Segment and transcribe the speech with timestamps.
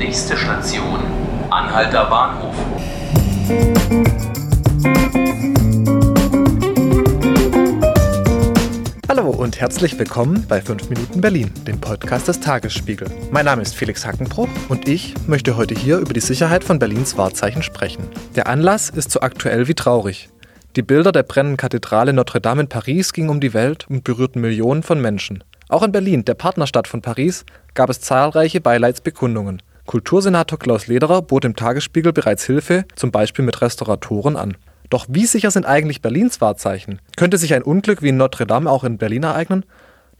[0.00, 0.98] Nächste Station,
[1.50, 2.54] Anhalter Bahnhof.
[9.10, 13.10] Hallo und herzlich willkommen bei 5 Minuten Berlin, dem Podcast des Tagesspiegel.
[13.30, 17.18] Mein Name ist Felix Hackenbruch und ich möchte heute hier über die Sicherheit von Berlins
[17.18, 18.08] Wahrzeichen sprechen.
[18.36, 20.30] Der Anlass ist so aktuell wie traurig.
[20.76, 24.40] Die Bilder der brennenden Kathedrale Notre Dame in Paris gingen um die Welt und berührten
[24.40, 25.44] Millionen von Menschen.
[25.68, 27.44] Auch in Berlin, der Partnerstadt von Paris,
[27.74, 29.60] gab es zahlreiche Beileidsbekundungen.
[29.90, 34.56] Kultursenator Klaus Lederer bot dem Tagesspiegel bereits Hilfe, zum Beispiel mit Restauratoren an.
[34.88, 37.00] Doch wie sicher sind eigentlich Berlins Wahrzeichen?
[37.16, 39.64] Könnte sich ein Unglück wie in Notre Dame auch in Berlin ereignen?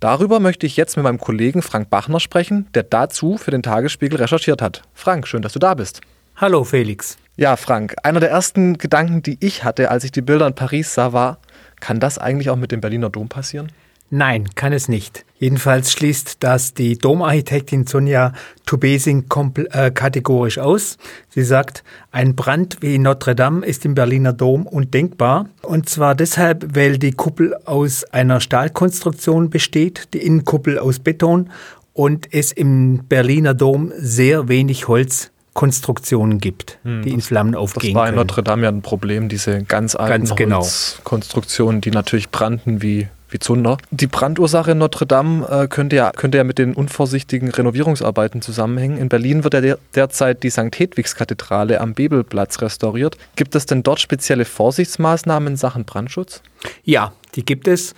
[0.00, 4.18] Darüber möchte ich jetzt mit meinem Kollegen Frank Bachner sprechen, der dazu für den Tagesspiegel
[4.18, 4.84] recherchiert hat.
[4.94, 6.00] Frank, schön, dass du da bist.
[6.36, 7.18] Hallo Felix.
[7.36, 10.94] Ja, Frank, einer der ersten Gedanken, die ich hatte, als ich die Bilder in Paris
[10.94, 11.40] sah, war,
[11.78, 13.70] kann das eigentlich auch mit dem Berliner Dom passieren?
[14.10, 15.24] Nein, kann es nicht.
[15.38, 18.32] Jedenfalls schließt das die Domarchitektin Sonja
[18.66, 19.26] Tubesing
[19.70, 20.96] äh, kategorisch aus.
[21.28, 25.46] Sie sagt, ein Brand wie in Notre Dame ist im Berliner Dom undenkbar.
[25.62, 31.50] Und zwar deshalb, weil die Kuppel aus einer Stahlkonstruktion besteht, die Innenkuppel aus Beton
[31.92, 37.92] und es im Berliner Dom sehr wenig Holz Konstruktionen gibt, hm, die in Flammen aufgehen.
[37.92, 40.60] Das war in Notre Dame ja ein Problem, diese ganz alten ganz genau.
[40.60, 43.78] Holzkonstruktionen, die natürlich brannten wie wie Zunder.
[43.90, 48.98] Die Brandursache in Notre Dame äh, könnte, ja, könnte ja mit den unvorsichtigen Renovierungsarbeiten zusammenhängen.
[48.98, 50.76] In Berlin wird ja der, derzeit die St.
[50.76, 53.16] Hedwigskathedrale am Bebelplatz restauriert.
[53.36, 56.42] Gibt es denn dort spezielle Vorsichtsmaßnahmen in Sachen Brandschutz?
[56.84, 57.94] Ja, die gibt es.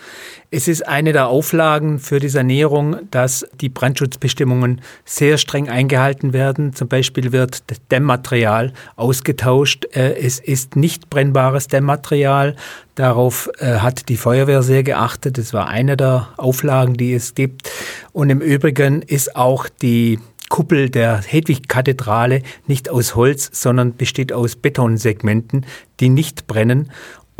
[0.51, 6.75] Es ist eine der Auflagen für die Sanierung, dass die Brandschutzbestimmungen sehr streng eingehalten werden.
[6.75, 9.87] Zum Beispiel wird Dämmmaterial ausgetauscht.
[9.97, 12.55] Äh, es ist nicht brennbares Dämmmaterial.
[12.97, 15.39] Darauf äh, hat die Feuerwehr sehr geachtet.
[15.39, 17.71] Das war eine der Auflagen, die es gibt.
[18.13, 20.19] Und im Übrigen ist auch die
[20.51, 25.65] Kuppel der Hedwig-Kathedrale nicht aus Holz, sondern besteht aus Betonsegmenten,
[26.01, 26.91] die nicht brennen.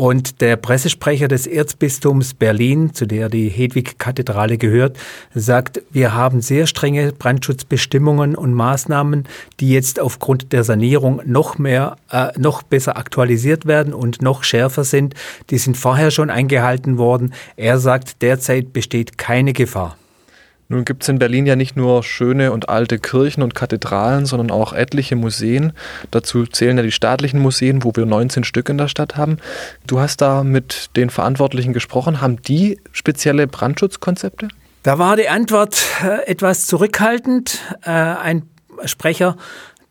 [0.01, 4.97] Und der Pressesprecher des Erzbistums Berlin, zu der die Hedwig-Kathedrale gehört,
[5.35, 9.27] sagt, wir haben sehr strenge Brandschutzbestimmungen und Maßnahmen,
[9.59, 14.85] die jetzt aufgrund der Sanierung noch mehr, äh, noch besser aktualisiert werden und noch schärfer
[14.85, 15.13] sind.
[15.51, 17.35] Die sind vorher schon eingehalten worden.
[17.55, 19.97] Er sagt, derzeit besteht keine Gefahr.
[20.71, 24.51] Nun gibt es in Berlin ja nicht nur schöne und alte Kirchen und Kathedralen, sondern
[24.51, 25.73] auch etliche Museen.
[26.11, 29.35] Dazu zählen ja die staatlichen Museen, wo wir 19 Stück in der Stadt haben.
[29.85, 32.21] Du hast da mit den Verantwortlichen gesprochen.
[32.21, 34.47] Haben die spezielle Brandschutzkonzepte?
[34.83, 37.59] Da war die Antwort äh, etwas zurückhaltend.
[37.83, 38.43] Äh, ein
[38.85, 39.35] Sprecher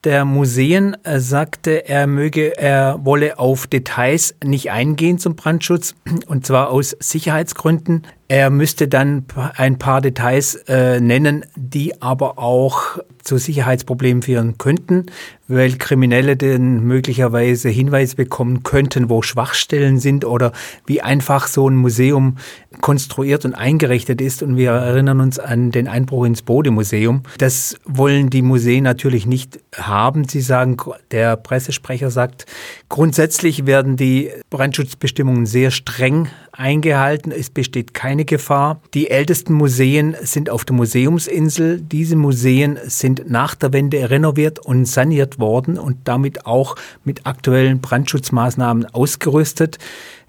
[0.03, 5.93] der Museen äh, sagte, er möge, er wolle auf Details nicht eingehen zum Brandschutz
[6.25, 8.07] und zwar aus Sicherheitsgründen.
[8.31, 9.25] Er müsste dann
[9.57, 15.07] ein paar Details äh, nennen, die aber auch zu Sicherheitsproblemen führen könnten,
[15.49, 20.53] weil Kriminelle dann möglicherweise Hinweise bekommen könnten, wo Schwachstellen sind oder
[20.85, 22.37] wie einfach so ein Museum
[22.79, 24.41] konstruiert und eingerichtet ist.
[24.43, 27.23] Und wir erinnern uns an den Einbruch ins Bode-Museum.
[27.37, 30.25] Das wollen die Museen natürlich nicht haben.
[30.25, 30.77] Sie sagen,
[31.11, 32.45] der Pressesprecher sagt,
[32.87, 37.31] grundsätzlich werden die Brandschutzbestimmungen sehr streng eingehalten.
[37.31, 38.81] Es besteht keine Gefahr.
[38.93, 41.81] Die ältesten Museen sind auf der Museumsinsel.
[41.81, 47.81] Diese Museen sind nach der Wende renoviert und saniert worden und damit auch mit aktuellen
[47.81, 49.77] Brandschutzmaßnahmen ausgerüstet.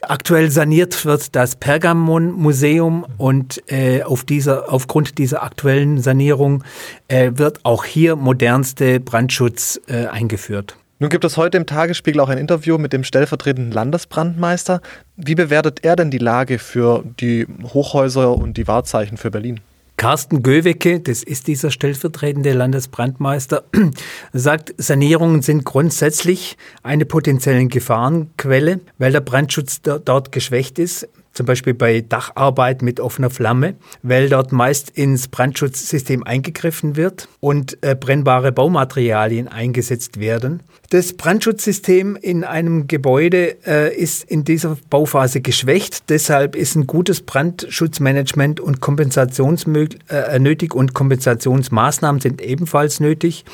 [0.03, 6.65] Aktuell saniert wird das Pergamon-Museum und äh, auf dieser, aufgrund dieser aktuellen Sanierung
[7.07, 10.77] äh, wird auch hier modernste Brandschutz äh, eingeführt.
[11.03, 14.81] Nun gibt es heute im Tagesspiegel auch ein Interview mit dem stellvertretenden Landesbrandmeister.
[15.17, 19.59] Wie bewertet er denn die Lage für die Hochhäuser und die Wahrzeichen für Berlin?
[19.97, 23.65] Carsten Göwecke, das ist dieser stellvertretende Landesbrandmeister,
[24.33, 31.75] sagt, Sanierungen sind grundsätzlich eine potenzielle Gefahrenquelle, weil der Brandschutz dort geschwächt ist zum Beispiel
[31.75, 38.53] bei Dacharbeit mit offener Flamme, weil dort meist ins Brandschutzsystem eingegriffen wird und äh, brennbare
[38.53, 40.63] Baumaterialien eingesetzt werden.
[40.91, 46.11] Das Brandschutzsystem in einem Gebäude äh, ist in dieser Bauphase geschwächt.
[46.11, 53.47] Deshalb ist ein gutes Brandschutzmanagement und Kompensationsmöglich äh, nötig und Kompensationsmaßnahmen sind ebenfalls nötig.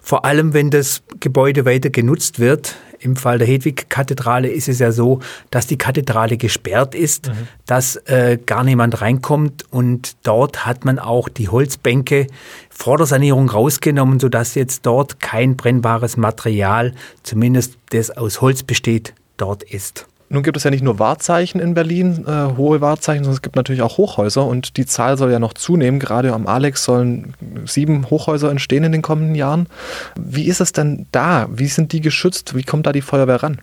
[0.00, 2.76] Vor allem, wenn das Gebäude weiter genutzt wird.
[3.06, 5.20] Im Fall der Hedwig-Kathedrale ist es ja so,
[5.52, 7.48] dass die Kathedrale gesperrt ist, mhm.
[7.64, 12.26] dass äh, gar niemand reinkommt und dort hat man auch die Holzbänke
[12.68, 19.14] vor der Sanierung rausgenommen, sodass jetzt dort kein brennbares Material, zumindest das aus Holz besteht,
[19.36, 20.08] dort ist.
[20.28, 23.56] Nun gibt es ja nicht nur Wahrzeichen in Berlin, äh, hohe Wahrzeichen, sondern es gibt
[23.56, 26.00] natürlich auch Hochhäuser und die Zahl soll ja noch zunehmen.
[26.00, 27.34] Gerade am Alex sollen
[27.64, 29.68] sieben Hochhäuser entstehen in den kommenden Jahren.
[30.16, 31.48] Wie ist es denn da?
[31.50, 32.56] Wie sind die geschützt?
[32.56, 33.60] Wie kommt da die Feuerwehr ran?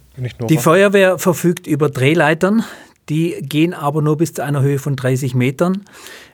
[0.50, 2.64] die Feuerwehr verfügt über Drehleitern,
[3.10, 5.84] die gehen aber nur bis zu einer Höhe von 30 Metern.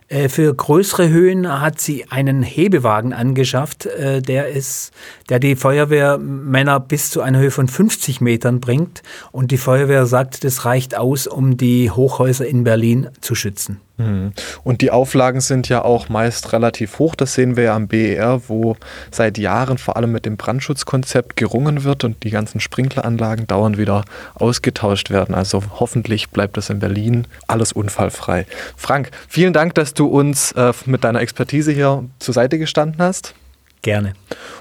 [0.10, 4.92] Äh, für größere Höhen hat sie einen Hebewagen angeschafft, äh, der, ist,
[5.30, 9.04] der die Feuerwehrmänner bis zu einer Höhe von 50 Metern bringt.
[9.32, 13.80] Und die Feuerwehr sagt, das reicht aus, um die Hochhäuser in Berlin zu schützen.
[14.00, 14.32] Mhm.
[14.64, 17.16] Und die Auflagen sind ja auch meist relativ hoch.
[17.16, 18.78] Das sehen wir ja am BER, wo
[19.12, 24.06] seit Jahren vor allem mit dem Brandschutzkonzept gerungen wird und die ganzen Sprinkleranlagen dauernd wieder
[24.36, 25.36] ausgetauscht werden.
[25.36, 28.46] Also hoffentlich bleibt das in Berlin alles unfallfrei.
[28.76, 33.36] Frank, vielen Dank, dass du uns äh, mit deiner Expertise hier zur Seite gestanden hast.
[33.82, 34.14] Gerne.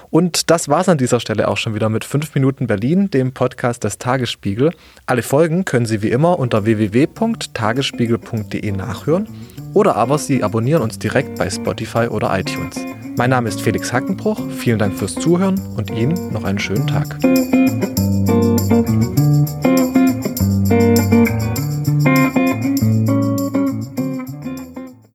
[0.09, 3.33] Und das war es an dieser Stelle auch schon wieder mit 5 Minuten Berlin, dem
[3.33, 4.71] Podcast des Tagesspiegel.
[5.05, 9.27] Alle Folgen können Sie wie immer unter www.tagesspiegel.de nachhören
[9.73, 12.77] oder aber Sie abonnieren uns direkt bei Spotify oder iTunes.
[13.17, 17.17] Mein Name ist Felix Hackenbruch, vielen Dank fürs Zuhören und Ihnen noch einen schönen Tag.